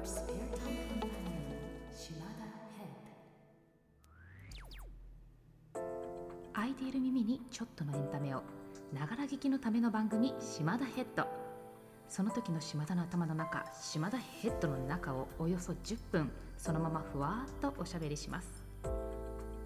[0.00, 1.60] Your spare time companion,
[1.92, 2.88] Shimada Head.
[6.54, 8.42] 空いている耳にちょっとのエンタメを
[8.94, 11.26] ながら聞きのための番組島田ヘッド
[12.08, 18.64] その時の島田の頭の中島田ヘッドの中をおよそ10分そのままふわっとおしゃべりします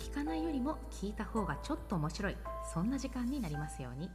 [0.00, 2.36] 聞かないよりも聞いた方がちょっと面白い
[2.72, 4.10] そんな時間になりますように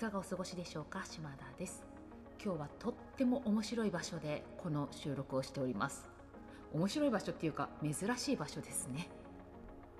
[0.00, 1.02] かがお過ごしでしょうか？
[1.04, 1.82] 島田です。
[2.42, 6.08] 今日はとっても面白い場所でこの収録をしております。
[6.72, 9.10] 面白い場所っていうか珍しい場所ですね。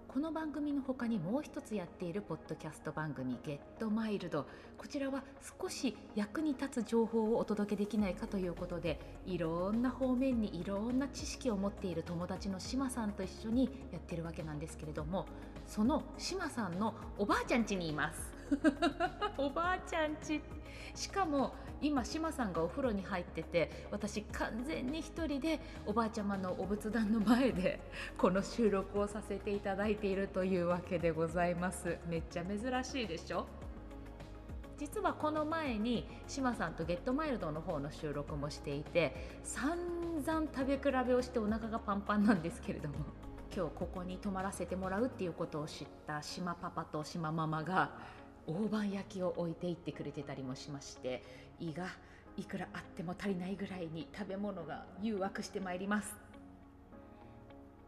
[0.08, 4.46] この番組の他にもう一つやっているポッドキャスト番組「ゲットマイルド。
[4.78, 5.22] こちらは
[5.60, 15.26] 少し役に立つ情報をお届けできないかということでいろんな方面にいろんな知識を持っている友達の志麻さんと一緒にやってるわけなんですけれども
[15.66, 18.39] その志麻さんのおばあちゃん家にいます。
[19.36, 20.40] おばあちゃんち。
[20.94, 27.80] しかも今志麻さんがお風呂に入ってて私完全に一人でおばあちゃまのお仏壇の前で
[28.18, 31.96] この収録をさせていただいているというわけでございます。
[32.08, 33.46] めっちゃ珍しいでしょ？
[34.78, 42.94] 実はこの前に志麻さんとゲットマイルドの方の収録もしていて散々食べ比べをしてお腹がパンパンなんですけれども
[43.54, 47.90] 今日ここに泊まらせてもらうっていうことを知った島パパと島ママが
[48.50, 51.22] 大判焼きを置いていってくれてたりもしまして
[51.60, 51.86] 胃が
[52.36, 56.16] いくらあっても足りないぐらいに食べ物が誘惑してまいります。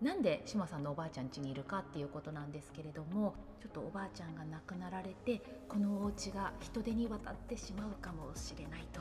[0.00, 9.00] なんで志麻さんのおばあちゃん家にいるかっていうことなんですけれどもちょっとおばあちゃんが亡くなられてこのお家が人手に渡ってしまうかもしれないと。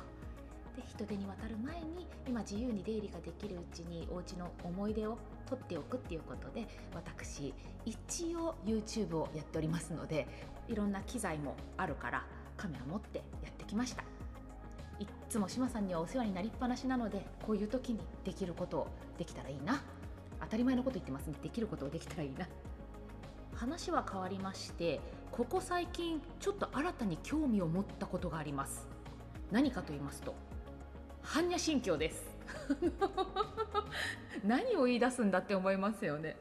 [0.76, 7.54] で人手に渡る前に今自由に出入りができるうちにお家の思い出を取っておくっていうことで私
[7.86, 10.28] 一応 YouTube をやっておりますので
[10.68, 12.26] いろんな機材もあるから
[12.58, 14.04] カメラ持ってやってきました。
[15.00, 19.82] いっつも志麻さんにはお世話になりっぱなしなのでこういう時にできることをできたらいいな。
[20.40, 21.36] 当たり前のこと言ってますね。
[21.42, 22.48] できることをできたらいいな。
[23.56, 25.00] 話は変わりまして
[25.32, 28.88] ここ最近ちょっと新たに興味を持ったことがあります。
[29.52, 30.36] 何かと言いますと
[31.24, 32.24] 般若心経です。
[34.44, 36.36] 何を言い出すんだって思いますよね。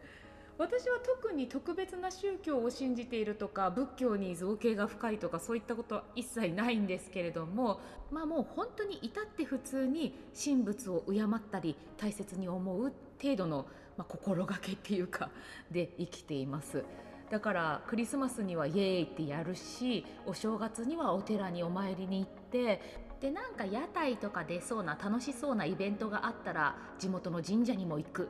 [0.61, 7.81] 私は特に特別な宗教を信じているとか仏教に造形が深いとかそういったことは一切ないんですけれども
[8.11, 13.67] まあもう本当に至って普通に神仏を敬ったり大切に思う程度の、
[13.97, 15.31] まあ、心がけっていうか
[15.71, 16.85] で生きています。
[17.31, 22.83] だからクリスマスにはイエーイってやるしお正月にはお寺にお参りに行って
[23.21, 28.29] でなんか屋台とか出そうな楽しそうなイベントがあったら地元の神社にも行く。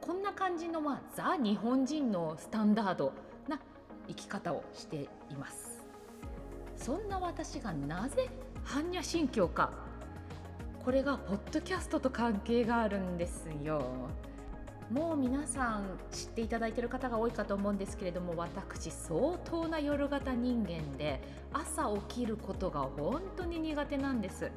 [0.00, 3.12] こんな感じの、まあ、ザ日本人のスタンダード
[3.48, 3.58] な
[4.06, 5.82] 生き方をしています。
[6.76, 8.28] そんな私がなぜ
[8.64, 9.72] 般若心経か。
[10.84, 14.08] これがポッドキャストと関係があるんですよ。
[14.90, 21.20] もう皆さん知っていただいている方が多いかと思うんですけれども私相当な夜型人間で
[21.52, 24.50] 朝起きることが本当に苦手なんです。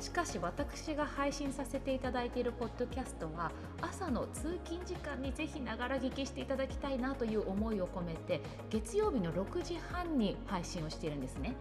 [0.00, 8.40] しかし私が配信させていただいているポッドキャストは朝の通勤時間にぜひながら聞きしていただきたいなという思いを込めて
[8.70, 11.56] 月曜日の6時半に配信をしているんですね。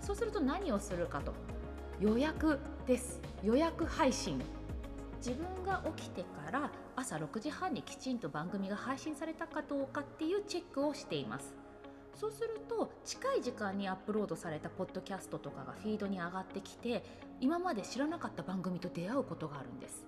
[0.00, 1.32] そうすると何をするかと。
[2.00, 3.20] 予約です。
[3.44, 4.40] 予約配信。
[5.18, 11.54] 自分が起きてから朝6時半にきちんと番組が配信されたかどうかっていうチェックをしています。
[12.16, 17.04] そうすると近い時間にアップロードされたポッドキャストとかがフィードに上がってきて
[17.40, 20.04] 今まで知らなかった番組と出会うことがあるんです。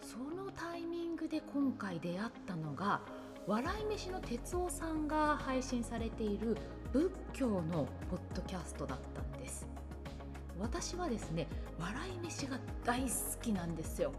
[0.00, 3.02] そのタイミングで今回出会ったのが
[3.46, 6.56] 笑い飯の哲夫さんが配信されている
[6.92, 9.66] 仏教のポッドキャストだったんです。
[10.58, 11.46] 私はですね
[11.78, 13.08] 笑い飯が大好
[13.42, 14.12] きなんですよ。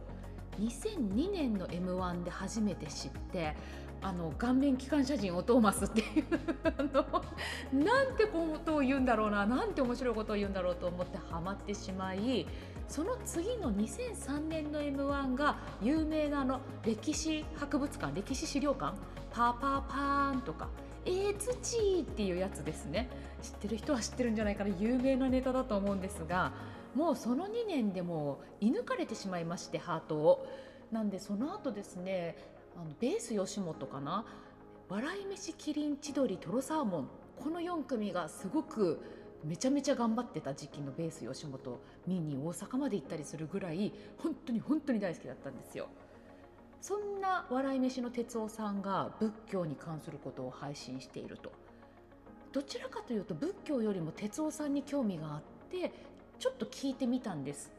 [0.59, 3.55] 2002年の m 1で初めて知って
[4.01, 12.46] あの顔面機関車人をトーマスっていうなんてことを言うんだろうななんて面白いことを言うんだろうと思ってハマってしまい
[12.87, 18.96] その次の2003年の m 1が有名なの歴史博物館歴史資料館
[19.31, 20.67] パーパーパーンとか
[21.05, 23.07] えー、土っていうやつですね。
[23.41, 26.52] 知ってる人は知ってるんじゃないかな有名なネタだと思うんですが
[26.95, 30.47] もうその2年でも射抜かれてしまいましてハートを。
[30.91, 32.37] なんでその後ですね
[32.75, 34.25] あのベース吉本かな
[34.87, 39.01] 笑い飯キリン千鳥トロサーモンこの4組がすごく
[39.43, 45.87] めちゃめちゃ頑張ってた時期のベース吉本見に大阪まで行ったりするぐらい本当に本当に大好きだったんですよ。
[46.81, 51.51] そんな笑い飯の哲夫さんが仏教に関することを配信していると。
[52.51, 55.91] どちらかというと仏教よりも哲夫さんに興味があって
[56.40, 57.72] ちょっと聞いてみたんです。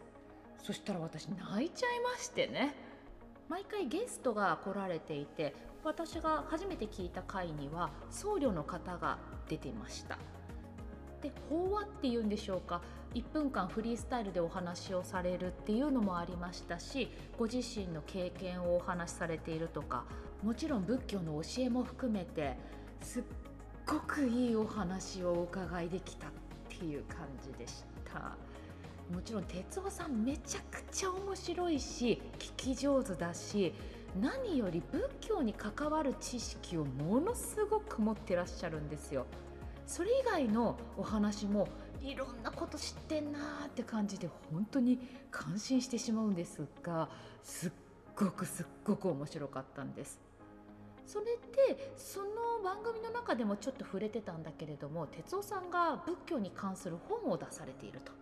[0.63, 2.75] そしたら私泣いちゃいましてね。
[3.49, 5.55] 毎回ゲストが来られていて
[5.85, 9.19] 私が初めて聞いた回には僧侶の方が
[9.49, 10.19] 出てました。
[11.23, 12.83] で法話っていうんでしょうか。
[13.15, 20.05] 1分間フリースタイルでお話をされるっていうのもありましたしご自身の経験をお話しされているとか
[20.43, 22.59] もちろん仏教の教えも含めて
[23.01, 23.23] すっ
[23.87, 26.31] ごくいいお話をお伺いできたっ
[26.69, 28.37] ていう感じでした。
[29.13, 33.73] もちろん哲夫さんめちゃくちゃ面白いし聞き上手だし
[34.21, 39.27] 何より仏教に関わる知識をものすごく持ってらっしゃるんですよ。
[39.87, 41.69] それ以外のお話も
[42.03, 44.99] いろんなこと知ってんなーって感じで本当に
[45.31, 47.09] 感心してしまうんですが
[47.43, 47.73] すっ
[48.17, 50.21] ごくすっごく面白かったんです。
[51.07, 51.27] それ
[51.77, 52.27] でその
[52.65, 58.13] 番組の中でもちょっと触れてたんだけれども哲夫さんが仏教に関する本を出されていると。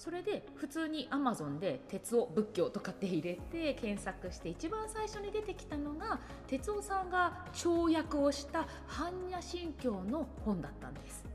[0.00, 11.26] それで普通に Amazon で「鉄夫仏教」とかって入れて検索して一番最初に出てきたのが哲夫さんが跳躍をした般若心経の本だったんです。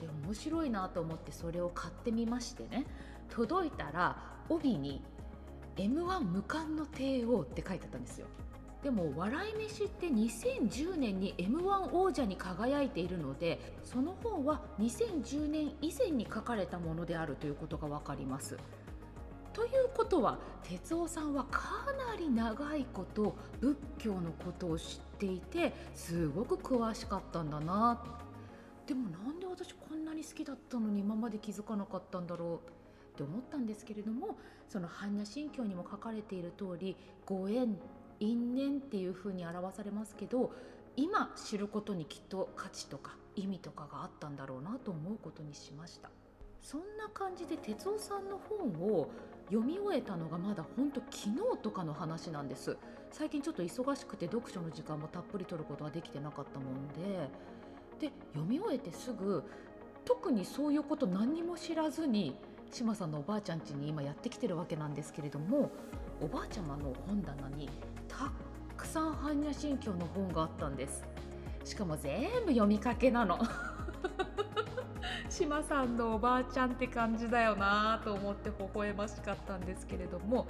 [0.00, 2.86] で面白いなと思ってそれを買ってみましてね。
[3.30, 4.16] 届いたら
[4.48, 5.02] 帯に
[5.76, 8.28] 「m 1無冠の帝王」って書いてあったんですよ。
[8.82, 18.58] でも笑い飯って2010年に m 1王者に輝いているのでその本は2010年以前に書かれたものであるということが分かります。
[19.52, 21.62] ということは哲夫さんはか
[22.08, 28.02] なり長いこと仏教のことを知っていてすごく詳しかったんだな
[28.86, 32.70] でもなんで私こんなに好きだったのに今まで気づかなかったんだろう
[33.12, 34.38] って思ったんですけれども
[34.68, 36.96] その般若心経にも書かれている通り
[37.26, 37.76] ご縁
[38.22, 40.52] 因縁っていうふうに表されますけど
[40.96, 46.10] 今知ることにきっと価値とか意味とかがあったんだろうなと思うことにしました。
[46.60, 49.10] そんな感じで哲夫さんの本を
[49.46, 52.76] 読み終えたのがまだほんと昨日とかの話なんです。
[53.10, 57.28] 最近ちょっと忙しくて読書の時間もたっぷり取ることができてなかったもんで。
[57.98, 59.44] で読み終えてすぐ
[60.04, 62.36] 特にそういうこと何にも知らずに
[62.72, 65.70] 志麻さんのおばあちゃん家に今やってきてるわけなんですけれども
[66.20, 67.70] おばあちゃまの本棚に
[68.18, 68.30] た
[68.76, 71.04] くさん般若心経の本があったんです。
[71.64, 73.38] しかも全部読みかけなの。
[75.30, 80.46] 志麻さんのおばあちゃんって感じだよなと思って微笑ましかったんですけれども。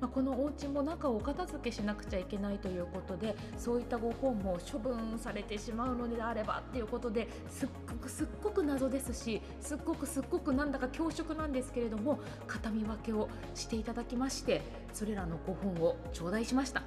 [0.00, 14.62] まあ、このお家も中をお片付けしなくちゃいけないということでそういったご本も処分されてしまうのであればっていうことですっごくすっごく謎ですしすっごくすっごくなんだか恐縮なんですけれども形見分けをしていただきまして
[14.92, 16.82] それらのご本を頂戴しました。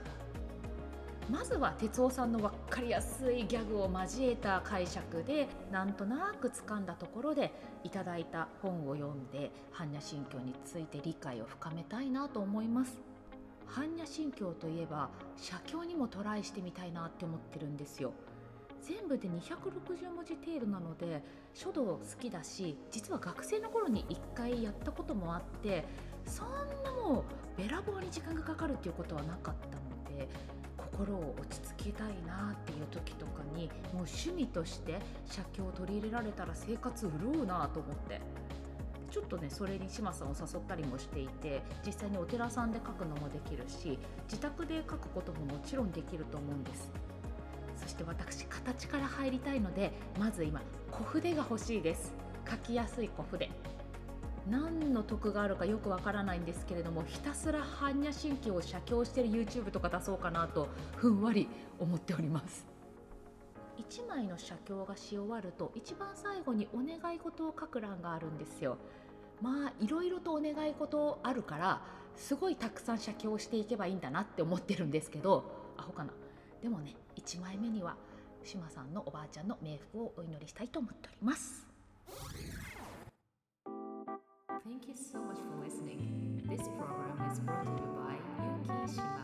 [1.29, 7.53] まずは哲夫さんの分かりやすいギャグを交えた解釈でなんとなく掴んだところで
[7.85, 12.99] いただいた本を読んで般若心経について理解を深めたいなと思います
[13.69, 18.11] 般若心経といえば写経にもトライしてみたいなって思ってるんですよ
[18.81, 21.23] 全部で260文字程度なので
[21.53, 25.85] 書道好きだし実は学生の頃に1回やったこともあって
[26.25, 26.47] そん
[26.83, 27.23] なも
[27.57, 30.27] うべらぼうに時間がかかるっていうことはなかったので
[30.77, 38.21] 心を落ち着けたいなっていう時とかにもう趣味として写経を取り入れられたら生活潤うなと思って
[39.11, 47.10] ちょっとねそれに志麻さんを誘ったりもしていて実際にお寺さんで書くのもできるし自宅で書くことももちろんできると思うんです。
[47.81, 50.61] そして私形から入りたいのでまず今
[50.91, 52.13] 小筆が欲しいです。
[52.49, 53.49] 書きやすい小筆。
[54.49, 61.47] 何の得があるかよくわからないんですけれどもひたすら般若心経を写経してる YouTube とか出そうかなとふんわり
[61.79, 62.65] 思っております。
[63.77, 68.77] 1枚の写経がし終わると一番最後にお願い事を書く欄があるんですよ。
[69.41, 71.81] まあいろいろとお願い事あるから
[72.15, 75.45] すごいたくさん写経していけばいいんだなって思ってるんですけど
[75.77, 76.13] アホかな。
[76.61, 77.95] でもね1枚目には
[78.43, 81.65] 志麻さんのおばあちゃんの冥福をお祈りしたいと思っております。
[84.63, 86.41] Thank you so much for listening.
[86.47, 88.17] This program is brought to you by
[88.67, 89.20] Yuki Shima.